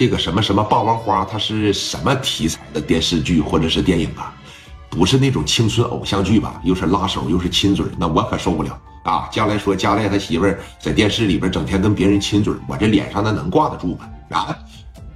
[0.00, 4.34] 这个什么什么霸王花，它是什么题材的电视剧或者是电影啊？
[4.88, 6.58] 不是那种青春偶像剧吧？
[6.64, 9.28] 又是拉手又是亲嘴，那我可受不了啊！
[9.30, 14.08] 将来说加代他媳妇儿在电视里边整天跟别人亲嘴，我这脸上那能挂得住吗？
[14.30, 14.56] 啊，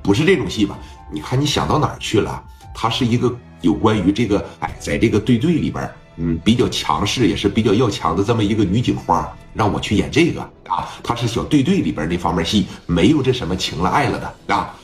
[0.02, 0.76] 不是这种戏吧？
[1.10, 2.44] 你看你想到哪儿去了？
[2.74, 14.74] 它是一个有关于这个，哎，在这个队队里边，嗯，比较强势也是比较要强的这么一个女警花，让我去演这个啊，她是小队队里边那方面戏，没有这什么情了爱了的啊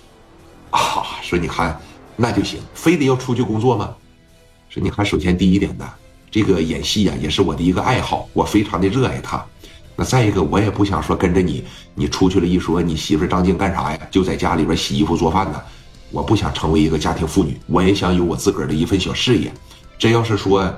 [0.71, 0.81] 啊！
[1.23, 1.79] 说你看
[2.17, 3.95] 那就行，非得要出去工作吗？
[4.69, 5.89] 说，你看，首先第一点呢，
[6.31, 9.45] 这个演戏呀，也是我的一个爱好，我非常的热爱它。
[9.97, 13.99] 那再一个，我也不想说跟着你，你出去了一说你媳妇张静干啥呀？
[14.11, 15.61] 就在家里边洗衣服做饭呢。
[16.11, 19.53] 我不想成为一个家庭妇女，我也想有我自个儿的一份小事业。
[19.99, 20.73] 这要是说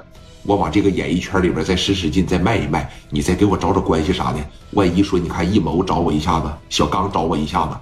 [0.45, 4.39] 我往这个演艺圈里边再使使劲，再卖一卖，你再给我找找关系啥的，
[4.73, 7.77] 万一说你看艺谋找我一下子，小刚找我一下子，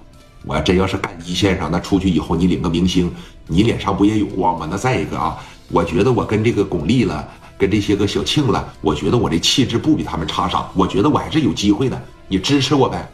[0.45, 3.11] 我真要是干一线上，那出去以后你领个明星，
[3.47, 4.67] 你脸上不也有光吗？
[4.69, 5.37] 那再一个啊。
[5.69, 10.69] 我觉得我跟这个巩俐了，跟这些个小庆了，我觉得我这气质不比他们差啥。
[10.75, 13.09] 我觉得我还是有机会的，你支持我呗。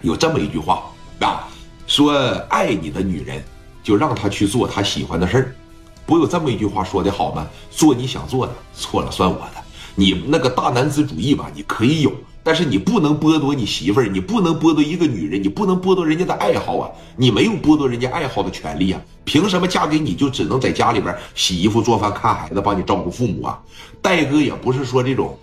[0.00, 0.84] 有这么一句话
[1.20, 1.48] 啊，
[1.86, 2.16] 说
[2.48, 3.42] 爱你的女人，
[3.82, 5.56] 就让她去做她喜欢的事儿。
[6.12, 7.46] 不有这么一句话说的好吗？
[7.70, 9.52] 做你想做的，错了算我的。
[9.94, 12.12] 你那个大男子主义吧，你可以有。
[12.42, 16.90] 但是你不能剥夺你媳妇儿，你不能剥夺一个女人，你不能剥夺人家的爱好啊！
[17.16, 19.00] 你没有剥夺人家爱好的权利啊！
[19.24, 23.58] 凭什么嫁给你就只能在家里边洗衣服、做饭、看孩子，帮你照顾父母啊？
[24.02, 25.34] 戴哥也不是说这种，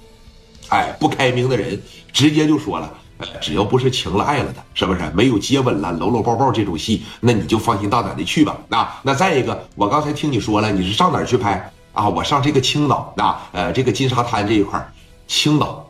[0.70, 1.81] 哎，不开明的人，
[2.14, 2.94] 直接就说了，
[3.42, 5.02] 只要不是情了爱了的，是不是？
[5.14, 8.58] 没有接吻了、搂搂抱抱这种戏，那你就放心大胆的去吧。
[8.70, 12.08] 那那再一个，我刚才听你说了，你是上哪儿去拍啊？
[12.08, 14.92] 我上这个青岛啊，呃，这个金沙滩这一块
[15.28, 15.86] 青岛。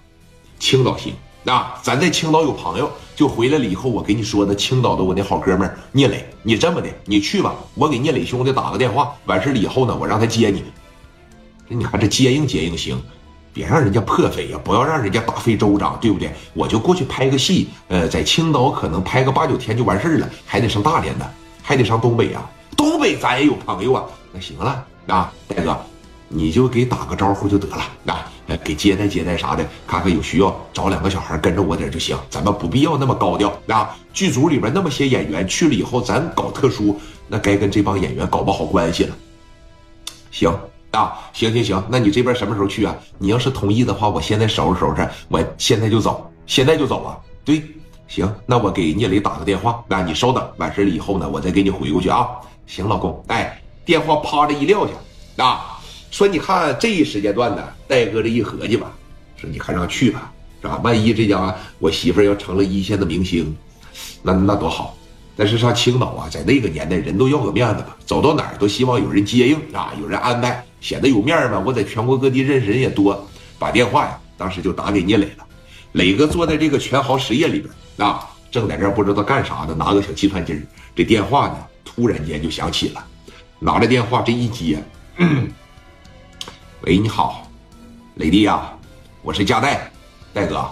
[0.60, 1.14] 青岛行
[1.46, 10.64] 啊，咱在青岛有朋友，就回来了以后，我给你说的青岛的我那好哥们聂磊，你这么的，你去吧，我给聂磊兄弟打个电话，完事了以后呢，我让他接你。
[11.70, 13.02] 你看这接应接应行，
[13.60, 16.32] 别让人家破费呀，不要让人家大费周章，对不对？
[16.54, 21.30] 我就过去拍个戏，呃，在青岛可能拍个八九天就完事儿了，还得上大连呢，
[21.62, 24.06] 还得上东北啊，东北咱也有朋友啊。
[24.32, 25.78] 那行了啊，大哥，
[26.30, 28.32] 你就给打个招呼就得了啊。
[28.64, 33.94] 给接待接待啥的，看看有需要找两个小孩跟着我点就行，咱们不必要那么高调啊。
[34.14, 36.98] 剧组里边那么些演员去了以后，咱搞特殊，
[37.28, 39.16] 那该跟这帮演员搞不好关系了。
[40.32, 40.50] 行
[40.92, 42.96] 啊，行行行，那你这边什么时候去啊？
[43.18, 47.18] 你要是同意的话，我现在收拾收拾，我现在就走，现在就走啊。
[47.46, 47.62] 对，
[48.08, 52.28] 行，那我给聂磊打个电话，那你稍等，完事了以后呢，我再给你回过去啊。
[52.66, 55.80] 行，老公，哎，电话啪的一撂下，啊。
[56.12, 58.92] 说你看这一时间段呢，戴哥这一合计吧，
[59.38, 60.82] 说你看让去吧，是吧？
[60.84, 63.56] 万一这家我媳妇要成了一线的明星，
[64.24, 64.96] 那那多好。
[65.40, 71.64] 但是上青岛啊，在那个年代，人都要个面子吧，走到哪儿都希望有人接应啊，有人安排，显得有面嘛。
[71.66, 73.26] 我在全国各地认识人也多，
[73.58, 75.46] 把电话呀，当时就打给聂磊了。
[75.94, 77.74] 磊哥坐在这个全豪实业里边
[78.06, 80.62] 啊，正在这不知道干啥呢，拿个小计算机
[80.94, 83.02] 这电话呢，突然间就响起了，
[83.60, 84.84] 拿着电话这一接。
[86.84, 87.50] 喂，你好，
[88.16, 88.74] 磊弟呀，
[89.22, 89.90] 我是加代，
[90.34, 90.70] 戴哥，